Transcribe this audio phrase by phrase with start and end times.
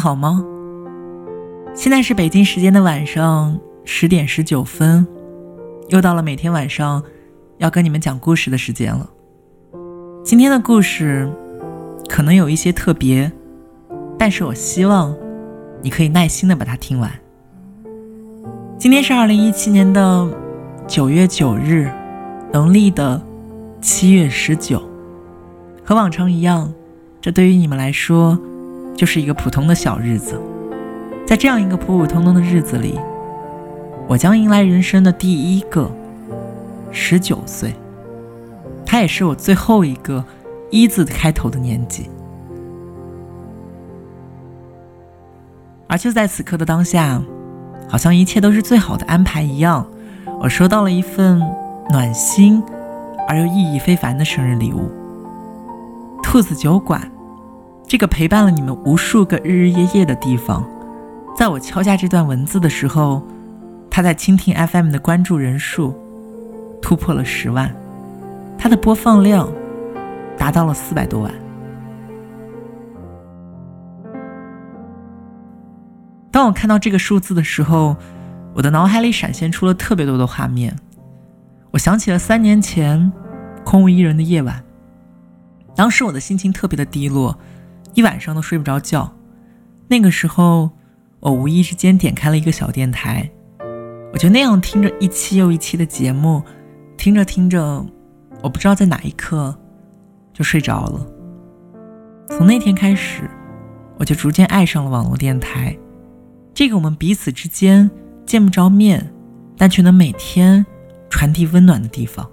[0.00, 0.44] 好吗？
[1.74, 5.06] 现在是北京时间的晚上十点十九分，
[5.90, 7.02] 又到了每天晚上
[7.58, 9.08] 要跟你们讲故事的时间了。
[10.24, 11.30] 今天的故事
[12.08, 13.30] 可能有一些特别，
[14.18, 15.14] 但是我希望
[15.82, 17.10] 你可以耐心的把它听完。
[18.78, 20.28] 今天是二零一七年的
[20.88, 21.90] 九月九日，
[22.52, 23.20] 农历的
[23.80, 24.82] 七月十九，
[25.84, 26.72] 和往常一样，
[27.20, 28.38] 这对于你们来说
[28.96, 30.40] 就是一个普通的小日子。
[31.26, 32.98] 在这样一个普普通通的日子里，
[34.08, 35.90] 我将迎来人生的第一个
[36.90, 37.74] 十九岁，
[38.84, 40.24] 它也是我最后一个
[40.70, 42.10] 一字开头的年纪。
[45.86, 47.22] 而就在此刻的当下，
[47.88, 49.86] 好像一切都是最好的安排一样，
[50.40, 51.40] 我收到了一份
[51.90, 52.62] 暖心
[53.28, 54.90] 而又意义非凡的生日礼物——
[56.22, 57.08] 兔子酒馆，
[57.90, 60.64] 这个陪伴了你们无数个日日夜夜的地方。
[61.36, 63.20] 在我敲下这段文字的时候，
[63.90, 65.92] 他在蜻蜓 FM 的关注人数
[66.80, 67.74] 突破了十万，
[68.56, 69.52] 它的播放量
[70.38, 71.34] 达到了四百多万。
[76.30, 77.96] 当我看到这个数字的时候，
[78.54, 80.76] 我的脑海里闪现出了特别多的画面。
[81.72, 83.10] 我想起了三年前
[83.64, 84.62] 空无一人的夜晚，
[85.74, 87.36] 当时我的心情特别的低落，
[88.00, 89.16] 一晚上都睡不着觉。
[89.88, 90.70] 那个时候。
[91.22, 93.30] 我无意之间点开了一个小电台，
[94.10, 96.42] 我就那样听着一期又一期的节目，
[96.96, 97.84] 听着听着，
[98.40, 99.54] 我不知道在哪一刻
[100.32, 101.06] 就睡着了。
[102.26, 103.28] 从那天开始，
[103.98, 105.76] 我就逐渐爱上了网络电台，
[106.54, 107.90] 这个我们彼此之间
[108.24, 109.12] 见不着面，
[109.58, 110.64] 但却能每天
[111.10, 112.26] 传递温暖的地方。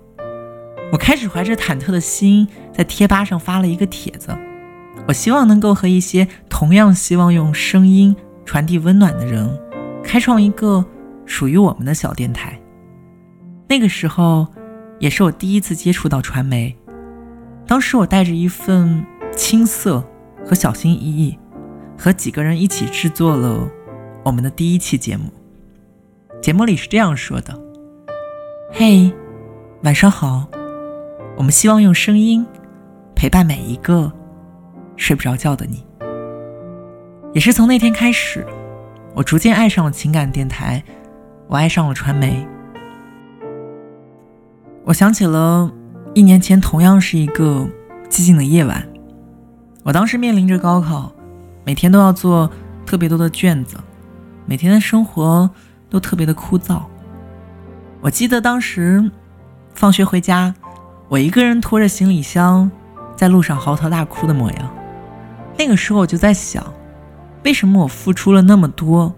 [0.94, 4.34] 我开始怀着忐忑的心，在贴吧上发了一个帖子，
[5.08, 8.16] 我希望能够和一些同样希望用声音。
[8.46, 9.46] 传递温暖的人，
[10.02, 10.86] 开创一个
[11.26, 12.58] 属于我们的小电台。
[13.68, 14.48] 那个时候，
[15.00, 16.74] 也是我第一次接触到传媒。
[17.68, 20.02] 当时我带着一份青涩
[20.46, 21.38] 和小心翼翼，
[21.98, 23.70] 和几个人一起制作了
[24.24, 25.26] 我们的第一期节目。
[26.42, 27.54] 节目里是这样说的
[28.72, 29.12] ：“嘿，
[29.84, 30.48] 晚上好，
[31.36, 32.46] 我们希望用声音
[33.14, 34.10] 陪伴每一个
[34.98, 35.86] 睡不着觉的你。”
[37.34, 38.46] 也是从那天开始，
[39.14, 40.84] 我逐渐爱上了情感电台，
[41.48, 42.46] 我爱上了传媒。
[44.84, 45.72] 我想起了
[46.14, 47.68] 一年前同样是一个
[48.10, 48.88] 寂静的夜晚，
[49.84, 51.12] 我当时面临着高考，
[51.64, 52.50] 每天都要做
[52.86, 53.78] 特别多的卷子，
[54.46, 55.50] 每天的生活
[55.90, 56.82] 都特别的枯燥。
[58.00, 59.12] 我记得当时
[59.74, 60.56] 放学回家，
[61.10, 62.72] 我一个人拖着行李箱
[63.16, 64.77] 在路上嚎啕大哭的模样。
[65.58, 66.64] 那个时候我就在想。
[67.44, 69.14] 为什么我付出了那么多，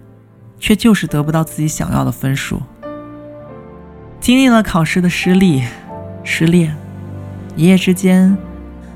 [0.59, 2.61] 却就是得不到自己想要的分数？
[4.19, 5.63] 经历了考试的失利、
[6.23, 6.75] 失恋，
[7.55, 8.37] 一夜之间，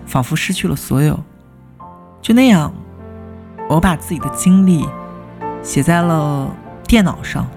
[0.05, 1.19] 仿佛失去了所有。
[2.21, 2.71] 就那样，
[3.67, 4.85] 我把自己的经历
[5.63, 6.53] 写在了
[6.85, 7.47] 电脑上，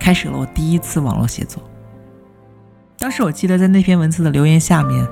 [0.00, 1.62] 开始了我第一次网络写作。
[2.98, 5.06] 当时我记得在那篇文字的留言下面，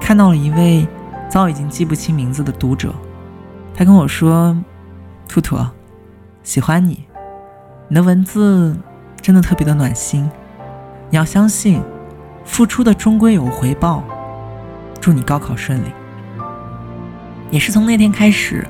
[0.00, 0.86] 看到了一位
[1.28, 2.94] 早已经记不清名字的读者，
[3.74, 4.56] 他跟我说。
[5.28, 5.56] 兔兔，
[6.42, 7.06] 喜欢你，
[7.88, 8.76] 你的文字
[9.22, 10.30] 真的特别的暖心。
[11.08, 11.80] 你要相信，
[12.44, 14.04] 付出的终归有回报。
[15.00, 15.86] 祝你高考顺利。
[17.50, 18.66] 也是从那天开始，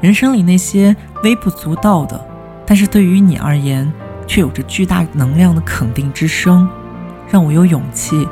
[0.00, 2.20] 人生里那些微不足道的，
[2.66, 3.92] 但是对于你而言
[4.26, 6.68] 却有着巨大能量的肯定之声，
[7.28, 8.26] 让我有勇气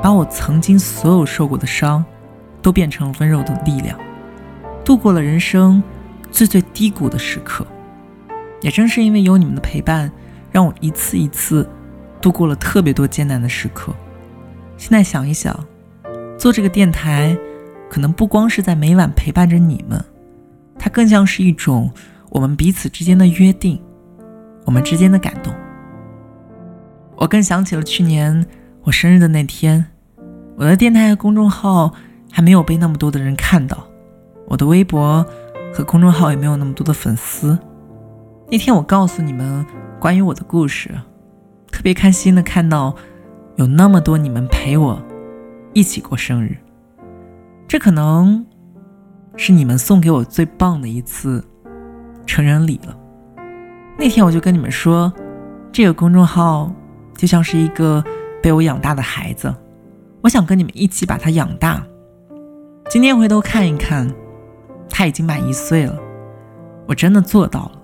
[0.00, 2.04] 把我曾经所有受过的伤，
[2.62, 3.98] 都变成温柔的力量，
[4.86, 5.82] 度过了人生。
[6.32, 7.66] 最最低谷的时刻，
[8.60, 10.10] 也正是因为有你们的陪伴，
[10.50, 11.66] 让我一次一次
[12.20, 13.94] 度过了特别多艰难的时刻。
[14.76, 15.58] 现在想一想，
[16.36, 17.34] 做这个电台，
[17.88, 20.04] 可能不光是在每晚陪伴着你们，
[20.78, 21.90] 它更像是一种
[22.28, 23.80] 我们彼此之间的约定，
[24.66, 25.54] 我们之间的感动。
[27.14, 28.44] 我更想起了去年
[28.82, 29.86] 我生日的那天，
[30.56, 31.94] 我的电台和公众号
[32.30, 33.86] 还没有被那么多的人看到，
[34.46, 35.24] 我的微博。
[35.74, 37.58] 和公众号也没有那么多的粉丝。
[38.50, 39.66] 那天我告诉你们
[40.00, 40.88] 关于我的故事，
[41.70, 42.96] 特别开心的看到
[43.56, 44.98] 有那么多你们陪我
[45.74, 46.56] 一起过生日，
[47.68, 48.46] 这可能
[49.36, 51.44] 是你们送给我最棒的一次
[52.24, 52.96] 成人礼了。
[53.98, 55.12] 那天我就跟你们说，
[55.70, 56.72] 这个公众号
[57.18, 58.02] 就像是一个
[58.42, 59.54] 被我养大的孩子，
[60.22, 61.86] 我想跟你们一起把它养大。
[62.88, 64.10] 今天回头看一看。
[64.88, 65.98] 他已经满一岁了，
[66.86, 67.82] 我真的做到了。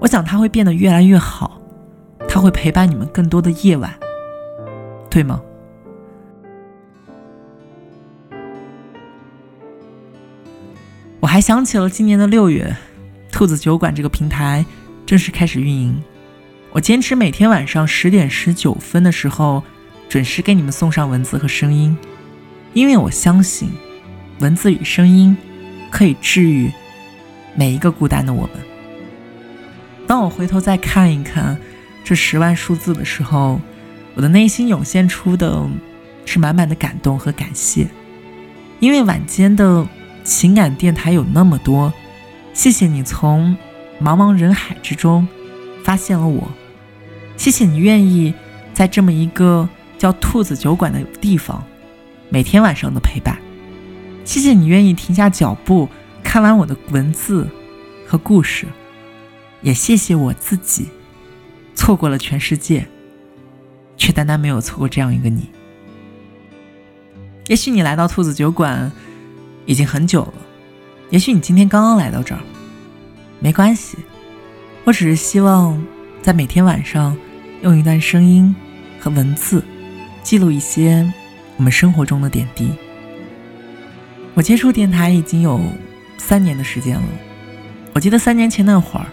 [0.00, 1.60] 我想他会变得越来越好，
[2.28, 3.92] 他会陪伴你们更多的夜晚，
[5.10, 5.40] 对吗？
[11.20, 12.76] 我还想起了今年的六月，
[13.32, 14.64] 兔子酒馆这个平台
[15.04, 16.00] 正式开始运营。
[16.70, 19.62] 我坚持每天晚上十点十九分的时候
[20.08, 21.96] 准时给你们送上文字和声音，
[22.72, 23.70] 因为我相信
[24.38, 25.36] 文字与声音
[25.90, 26.72] 可以治愈
[27.54, 28.52] 每一个孤单的我们。
[30.06, 31.58] 当我回头再看一看
[32.04, 33.60] 这十万数字的时候，
[34.14, 35.66] 我的内心涌现出的
[36.24, 37.86] 是满满的感动和感谢，
[38.80, 39.86] 因为晚间的。
[40.24, 41.90] 情感电台有那么多，
[42.52, 43.56] 谢谢你从
[43.98, 45.26] 茫茫人海之中
[45.82, 46.46] 发现了我，
[47.38, 48.34] 谢谢你愿意
[48.74, 51.64] 在这么一个叫兔子酒馆的地方
[52.28, 53.38] 每天晚上的陪伴，
[54.28, 55.88] 谢谢你愿意停下脚步
[56.22, 57.48] 看完我的文字
[58.06, 58.66] 和故事，
[59.62, 60.86] 也谢谢我自己
[61.74, 62.86] 错过了全世界，
[63.96, 65.48] 却单单没有错过这样一个你。
[67.46, 68.92] 也许你来到兔子酒馆。
[69.64, 70.34] 已经很久了，
[71.10, 72.40] 也许你今天刚刚来到这儿，
[73.38, 73.98] 没关系。
[74.84, 75.82] 我只是希望
[76.22, 77.14] 在每天晚上
[77.62, 78.54] 用一段声音
[78.98, 79.62] 和文字
[80.22, 81.12] 记录一些
[81.58, 82.70] 我们生活中的点滴。
[84.38, 85.60] 我接触电台已经有
[86.16, 87.02] 三年的时间了。
[87.92, 89.06] 我记得三年前那会儿，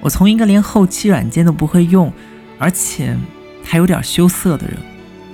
[0.00, 2.10] 我从一个连后期软件都不会用，
[2.58, 3.14] 而且
[3.62, 4.78] 还有点羞涩的人，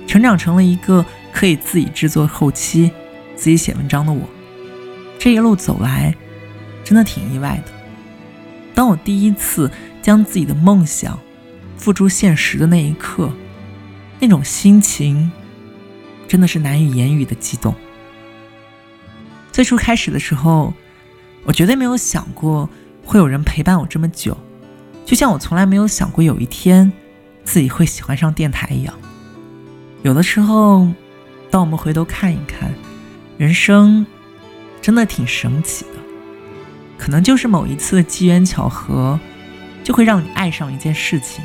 [0.05, 2.91] 成长成了一个可以自己制作后期、
[3.37, 4.27] 自己写文章的我。
[5.17, 6.13] 这一路走来，
[6.83, 7.71] 真的挺意外的。
[8.75, 9.71] 当我第一次
[10.01, 11.17] 将自己的梦想
[11.77, 13.31] 付诸现实的那一刻，
[14.19, 15.31] 那种心情
[16.27, 17.73] 真的是难以言语的激动。
[19.59, 20.73] 最初开始的时候，
[21.43, 22.69] 我绝对没有想过
[23.03, 24.37] 会有人陪伴我这么久，
[25.05, 26.89] 就像我从来没有想过有一天
[27.43, 28.93] 自己会喜欢上电台一样。
[30.01, 30.87] 有的时候，
[31.51, 32.73] 当我们回头看一看，
[33.37, 34.05] 人生。
[34.81, 35.99] 真的挺神奇的，
[36.97, 39.19] 可能就是某一次的机缘巧合，
[39.83, 41.43] 就会让你爱上一件事情，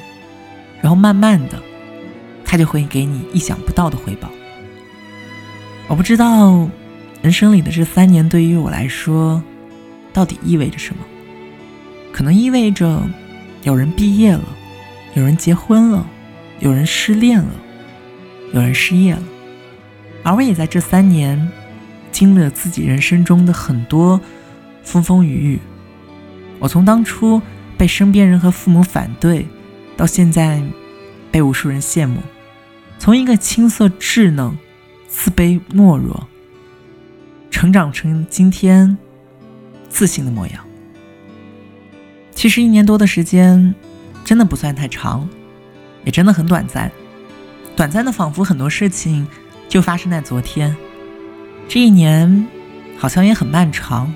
[0.80, 1.60] 然后慢慢的，
[2.44, 4.30] 它就会给你意想不到的回报。
[5.88, 6.70] 我不知道
[7.24, 9.42] 人生里的这三年对于我来说，
[10.12, 11.02] 到底意味着什么？
[12.12, 13.02] 可能意味着
[13.62, 14.44] 有人毕业了，
[15.14, 16.06] 有人结婚了，
[16.60, 17.48] 有人失恋了，
[18.52, 19.22] 有人失业了，
[20.22, 21.50] 而我也在这三年。
[22.12, 24.20] 经历了自己人生中的很多
[24.82, 25.58] 风风雨雨，
[26.58, 27.40] 我从当初
[27.78, 29.48] 被身边人和父母反对，
[29.96, 30.62] 到现在
[31.32, 32.18] 被无数人羡慕，
[32.98, 34.56] 从一个青涩稚嫩、
[35.08, 36.28] 自卑懦弱，
[37.64, 38.94] 成长成今天
[39.88, 40.62] 自信的模样。
[42.34, 43.74] 其实一年多的时间，
[44.22, 45.26] 真的不算太长，
[46.04, 46.92] 也真的很短暂，
[47.74, 49.26] 短暂的仿佛很多事情
[49.66, 50.76] 就发生在昨天。
[51.66, 52.46] 这一年，
[52.98, 54.12] 好像也很漫长，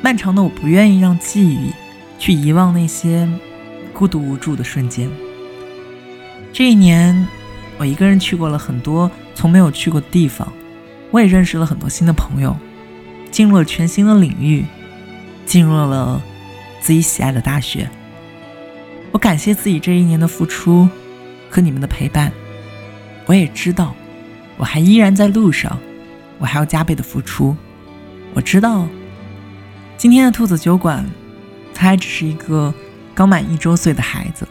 [0.00, 1.72] 漫长的我不愿意让记忆
[2.20, 3.28] 去遗忘那些
[3.92, 5.10] 孤独无助的瞬间。
[6.52, 7.26] 这一年，
[7.78, 10.46] 我一个人去过了很多从没有去过的地方，
[11.10, 12.56] 我也认识了很多新的朋友，
[13.30, 14.64] 进入了全新的领域，
[15.44, 16.22] 进入了
[16.80, 17.88] 自己喜爱的大学。
[19.12, 20.88] 我感谢自己这一年的付出
[21.50, 22.32] 和你们的陪伴，
[23.26, 23.94] 我也知道，
[24.56, 25.78] 我还依然在路上。
[26.38, 27.56] 我还要加倍的付出。
[28.34, 28.86] 我知道，
[29.96, 31.02] 今天的兔子酒馆，
[31.72, 32.74] 他还只是一个
[33.14, 34.46] 刚满一周岁的孩子，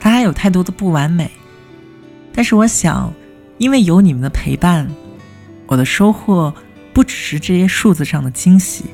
[0.00, 1.30] 他还有太多的不完美。
[2.32, 3.12] 但是我想，
[3.58, 4.90] 因为有你们的陪伴，
[5.68, 6.52] 我的收获
[6.94, 8.86] 不只是这些数字上的惊喜，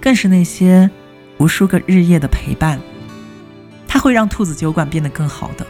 [0.00, 0.88] 更是那些
[1.38, 2.78] 无数个日夜的陪伴。
[3.88, 5.66] 它会让兔子酒馆变得更好的，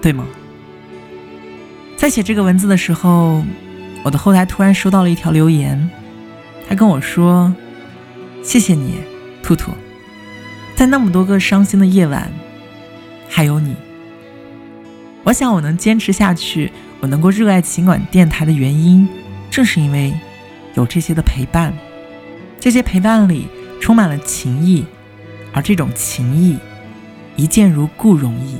[0.00, 0.24] 对吗？
[1.96, 3.42] 在写这个文字的时候。
[4.04, 5.90] 我的后台突然收到了一条留言，
[6.68, 7.52] 他跟我说
[8.44, 8.94] ：“谢谢你，
[9.42, 9.72] 兔兔，
[10.76, 12.30] 在那么多个伤心的夜晚，
[13.28, 13.74] 还有你。
[15.24, 16.70] 我想我能坚持下去，
[17.00, 19.06] 我能够热爱情感电台的原因，
[19.50, 20.14] 正是因为
[20.78, 21.76] 有这些的陪伴。
[22.60, 23.48] 这些陪伴里
[23.80, 24.84] 充满了情谊，
[25.52, 26.56] 而这种情谊，
[27.36, 28.56] 一见如故容易，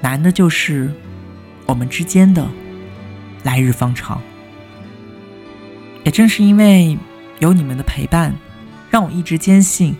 [0.00, 0.92] 难的就是
[1.64, 2.46] 我们之间的
[3.44, 4.20] 来日方长。”
[6.04, 6.98] 也正是因为
[7.38, 8.34] 有你们的陪伴，
[8.90, 9.94] 让我一直坚信，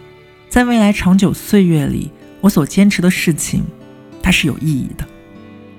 [0.49, 2.11] 在未来长久岁月里，
[2.41, 3.63] 我所坚持的事情，
[4.21, 5.07] 它是有意义的。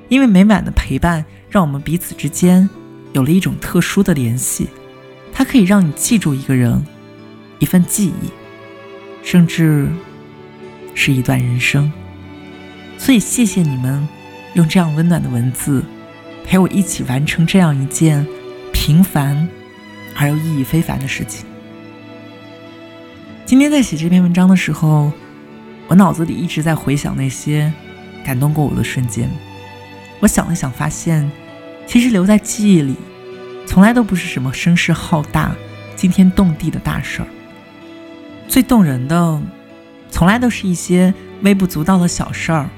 [0.07, 2.69] 因为每晚的陪伴，让我们彼此之间
[3.11, 4.69] 有了一种特殊的联系，
[5.33, 6.85] 它可以让你记住一个人，
[7.59, 8.29] 一份记忆，
[9.23, 9.89] 甚至
[10.93, 11.91] 是一段人生。
[12.97, 14.07] 所以，谢谢你们
[14.53, 15.83] 用这样温暖的文字
[16.45, 18.25] 陪我一起完成这样一件
[18.71, 19.47] 平凡
[20.15, 21.45] 而又意义非凡的事情。
[23.45, 25.11] 今天在写这篇文章的时候，
[25.87, 27.73] 我脑子里一直在回想那些
[28.23, 29.29] 感动过我的瞬间。
[30.19, 31.29] 我想了想，发现
[31.85, 32.95] 其实留在记忆里，
[33.65, 35.55] 从来都不是什么声势浩大、
[35.95, 37.27] 惊天动地的大事儿。
[38.47, 39.41] 最动人的，
[40.09, 42.69] 从来都是一些微不足道的小事儿。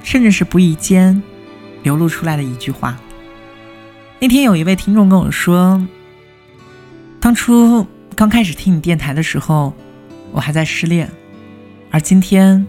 [0.00, 1.20] 甚至是不意间
[1.82, 2.96] 流露出来的一句话。
[4.20, 5.86] 那天有一位听众跟我说
[7.20, 9.74] ：“当初刚开始听你电台的时候，
[10.32, 11.10] 我还在失恋，
[11.90, 12.64] 而今天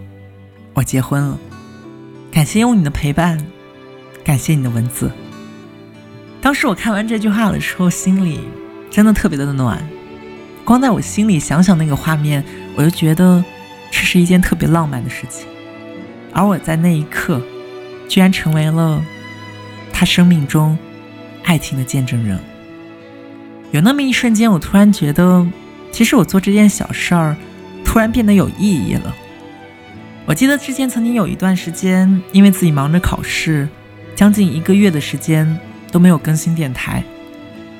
[0.74, 1.38] 我结婚了。
[2.30, 3.42] 感谢有你的陪伴，
[4.22, 5.10] 感谢你的文字。”
[6.40, 8.40] 当时我看完这句话的时候，心里
[8.90, 9.86] 真的特别的暖。
[10.64, 12.42] 光在我心里想想那个画面，
[12.74, 13.44] 我就觉得
[13.90, 15.46] 这是一件特别浪漫的事情。
[16.32, 17.42] 而我在那一刻，
[18.08, 19.02] 居然成为了
[19.92, 20.78] 他生命中
[21.44, 22.38] 爱情的见证人。
[23.72, 25.46] 有那么一瞬间，我突然觉得，
[25.92, 27.36] 其实我做这件小事儿，
[27.84, 29.14] 突然变得有意义了。
[30.24, 33.68] 我记得之前曾经有一段时间，因为自己忙着考试，
[34.14, 35.58] 将近一个月的时间
[35.90, 37.02] 都没有更新电台。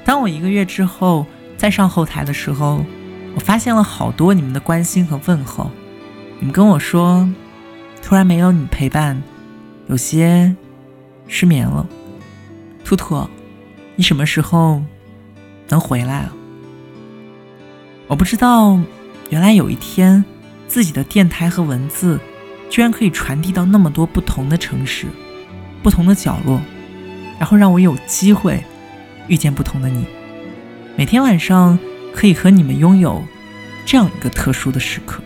[0.05, 1.27] 当我一个月之后
[1.57, 2.85] 再上后台的时候，
[3.35, 5.71] 我发现了好多你们的关心和问候。
[6.39, 7.29] 你们跟我说。
[8.03, 9.23] 突然没有你陪伴，
[9.87, 10.57] 有些
[11.29, 11.87] 失眠了。
[12.83, 13.29] 兔兔，
[13.95, 14.83] 你什么时候
[15.69, 16.33] 能回来啊？
[18.09, 18.81] 我不知道，
[19.29, 20.25] 原来有一天，
[20.67, 22.19] 自己的电台和文字，
[22.71, 25.07] 居然可以传递到那么多不同的城市、
[25.83, 26.59] 不同的角落，
[27.41, 28.63] 然后让我有机会
[29.27, 30.05] 遇见不同的你。
[30.95, 31.77] 每天晚上
[32.15, 33.21] 可以和你们拥有
[33.85, 35.21] 这样一个特殊的时刻，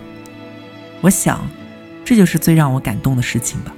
[1.02, 1.46] 我想。
[2.06, 3.74] 这就是最让我感动的事情吧。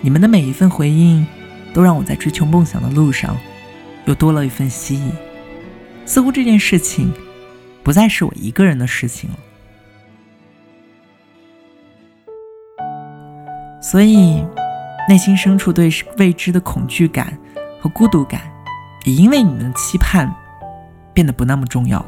[0.00, 1.26] 你们的每一份回应，
[1.74, 3.36] 都让我在追求梦想的路上，
[4.04, 5.10] 又多了一份希冀。
[6.04, 7.12] 似乎这件事情，
[7.82, 9.36] 不再是我一个人的事情了。
[13.82, 14.40] 所以，
[15.08, 17.36] 内心深处对未知的恐惧感
[17.80, 18.40] 和孤独感，
[19.04, 20.32] 也因为你们的期盼，
[21.12, 22.06] 变得不那么重要了。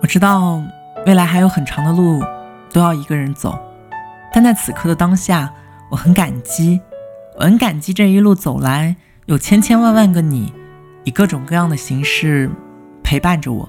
[0.00, 0.62] 我知道，
[1.04, 2.22] 未来还有很长的路。
[2.72, 3.58] 都要一个人走，
[4.34, 5.50] 但在此刻的当下，
[5.88, 6.78] 我很感激，
[7.38, 10.52] 我很感激这一路走来有千千万万个你，
[11.04, 12.50] 以各种各样的形式
[13.02, 13.66] 陪伴着我。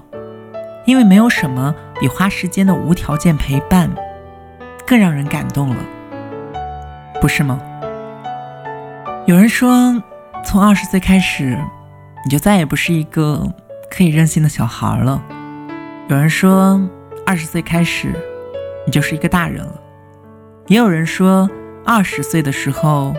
[0.84, 3.88] 因为没有什么比花时间的无条件陪伴
[4.86, 5.82] 更让人感动了，
[7.20, 7.60] 不是吗？
[9.26, 10.02] 有人说，
[10.44, 11.58] 从二十岁开始，
[12.24, 13.46] 你就再也不是一个
[13.90, 15.22] 可以任性的小孩了。
[16.08, 16.80] 有人说，
[17.26, 18.12] 二十岁开始。
[18.86, 19.74] 你就是一个大人了。
[20.68, 21.50] 也有人说，
[21.84, 23.14] 二十岁的时候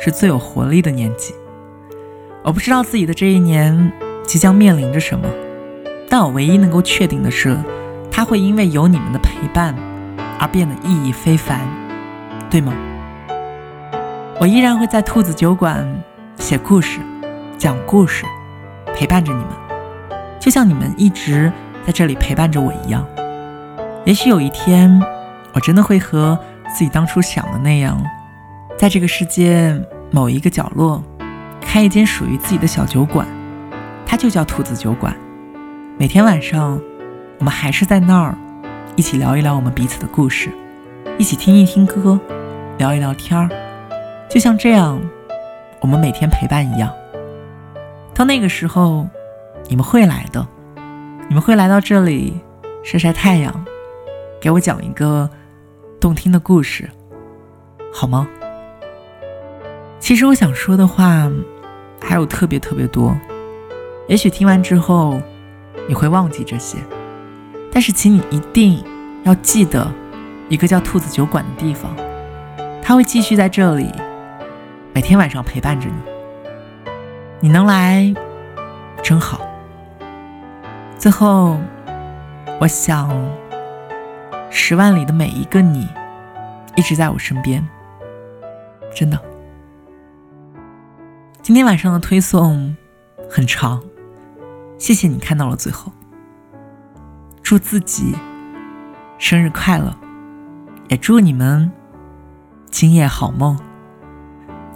[0.00, 1.34] 是最有活力的年纪。
[2.42, 3.92] 我不知道自己的这一年
[4.24, 5.28] 即将面临着什么，
[6.08, 7.54] 但我唯一能够确定的是，
[8.10, 9.74] 它会因为有你们的陪伴
[10.38, 11.60] 而变得意义非凡，
[12.48, 12.72] 对吗？
[14.40, 15.86] 我依然会在兔子酒馆
[16.38, 16.98] 写故事、
[17.58, 18.24] 讲故事，
[18.96, 19.50] 陪伴着你们，
[20.40, 21.52] 就像你们一直
[21.86, 23.06] 在这里陪伴着我一样。
[24.06, 24.98] 也许有一天，
[25.52, 26.38] 我真的会和
[26.74, 28.02] 自己当初想的那样，
[28.78, 29.78] 在这个世界
[30.10, 31.04] 某一个角落，
[31.60, 33.26] 开一间属于自己的小酒馆，
[34.06, 35.14] 它就叫兔子酒馆。
[35.98, 36.80] 每天晚上，
[37.40, 38.34] 我们还是在那儿，
[38.96, 40.50] 一起聊一聊我们彼此的故事，
[41.18, 42.18] 一起听一听歌，
[42.78, 43.50] 聊一聊天儿，
[44.30, 45.00] 就像这样，
[45.80, 46.94] 我们每天陪伴一样。
[48.14, 49.04] 到那个时候，
[49.66, 50.46] 你们会来的，
[51.28, 52.40] 你们会来到这里
[52.84, 53.52] 晒晒太阳。
[54.40, 55.28] 给我讲一个
[56.00, 56.88] 动听的故事，
[57.92, 58.28] 好吗？
[59.98, 61.28] 其实我想说的话
[62.00, 63.12] 还有特别特别多，
[64.06, 65.20] 也许听完之后
[65.88, 66.78] 你会忘记这些，
[67.72, 68.80] 但是请你一定
[69.24, 69.92] 要记得
[70.48, 71.90] 一个叫兔子酒馆的地方，
[72.80, 73.92] 它会继续在这里
[74.92, 75.94] 每天晚上陪伴着你。
[77.40, 78.12] 你能来
[79.02, 79.40] 真好。
[80.98, 81.56] 最后，
[82.60, 83.10] 我想。
[84.52, 85.88] 十万里的每一个你，
[86.74, 87.64] 一直在我身边，
[88.92, 89.16] 真的。
[91.40, 92.76] 今天晚上的推送
[93.30, 93.80] 很长，
[94.76, 95.92] 谢谢你看到了最后。
[97.44, 98.16] 祝自己
[99.18, 99.96] 生日快乐，
[100.88, 101.70] 也祝你们
[102.70, 103.56] 今夜好梦。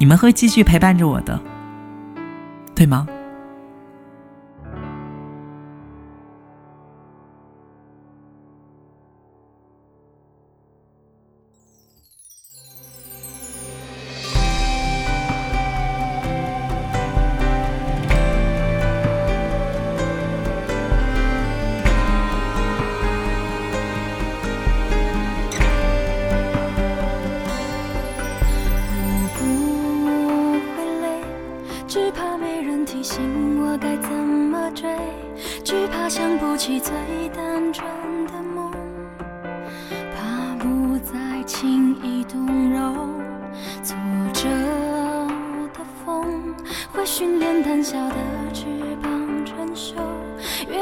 [0.04, 1.40] 你们会继续陪伴着我的，
[2.74, 3.08] 对吗？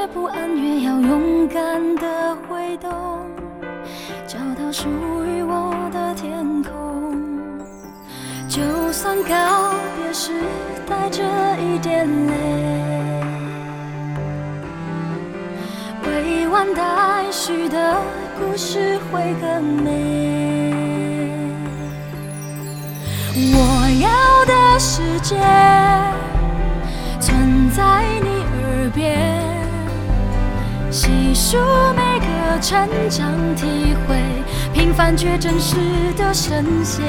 [0.03, 2.91] 越不安越要勇敢的挥动，
[4.27, 4.89] 找到属
[5.25, 7.17] 于我的天空。
[8.49, 10.33] 就算告别时
[10.89, 11.23] 带着
[11.61, 12.33] 一点泪，
[16.05, 17.97] 未完待续的
[18.41, 20.75] 故事会更美。
[23.55, 25.37] 我要的世界
[27.21, 29.42] 存在你耳边，
[30.93, 31.57] 细数
[31.97, 34.15] 每个成长体会，
[34.75, 35.75] 平凡却真实
[36.19, 37.03] 的神仙。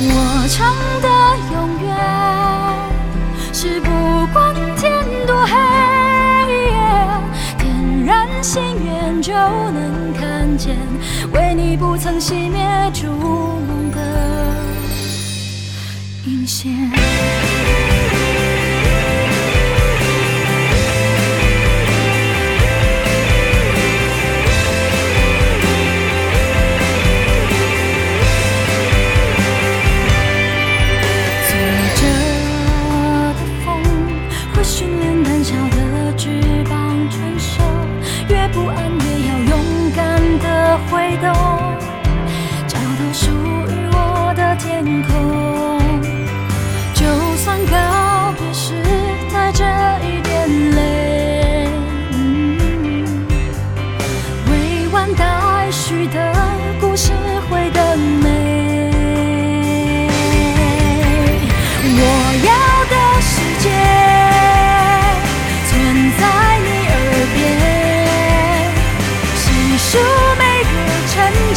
[0.00, 1.08] 我唱的
[1.52, 1.94] 永远
[3.52, 3.90] 是不
[4.32, 5.54] 管天多黑，
[7.58, 10.74] 点燃心愿就能看见，
[11.34, 13.98] 为你不曾熄灭烛光的
[16.24, 16.72] 引线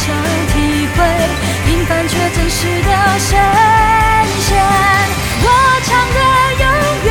[0.04, 0.10] 想
[0.48, 0.54] 体
[0.96, 0.98] 会
[1.64, 2.88] 平凡却真实的
[3.20, 3.30] 神
[4.40, 4.50] 仙。
[5.44, 5.46] 我
[5.84, 6.18] 唱的
[6.58, 6.64] 永
[7.04, 7.08] 远，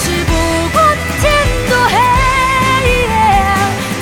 [0.00, 0.30] 是不
[0.72, 0.76] 管
[1.20, 1.22] 天
[1.68, 1.94] 多黑，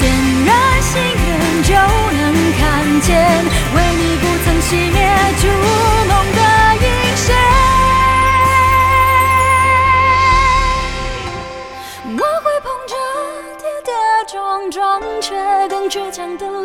[0.01, 0.03] 点
[0.47, 1.29] 燃心愿
[1.63, 1.71] 就
[2.17, 2.19] 能
[2.59, 2.61] 看
[3.03, 3.11] 见，
[3.75, 4.97] 为你不曾熄灭
[5.39, 5.43] 烛
[6.09, 6.41] 梦的
[6.81, 7.27] 引线。
[12.17, 12.91] 我会捧着
[13.59, 13.93] 跌跌
[14.27, 14.33] 撞
[14.71, 14.81] 撞
[15.21, 15.29] 却
[15.69, 16.62] 更倔强的。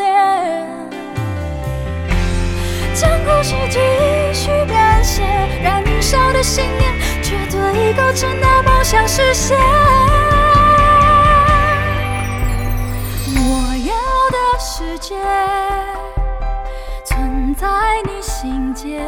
[3.48, 3.80] 是继
[4.34, 5.24] 续编写
[5.64, 9.58] 燃烧的信念，绝对够撑到梦想实现。
[13.38, 13.94] 我要
[14.32, 15.16] 的世界
[17.06, 17.66] 存在
[18.04, 19.02] 你心间，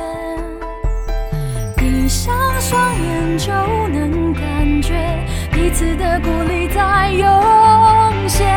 [1.76, 3.52] 闭上双眼就
[3.90, 5.20] 能感觉
[5.52, 7.30] 彼此的鼓励在涌
[8.30, 8.48] 现。